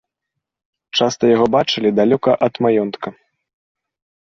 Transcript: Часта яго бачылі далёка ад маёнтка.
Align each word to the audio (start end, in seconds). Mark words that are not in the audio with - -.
Часта 0.99 1.23
яго 1.35 1.45
бачылі 1.57 1.93
далёка 2.01 2.31
ад 2.49 2.53
маёнтка. 2.69 3.09